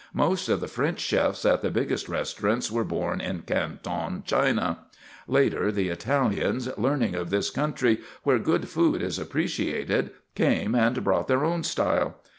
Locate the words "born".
2.83-3.21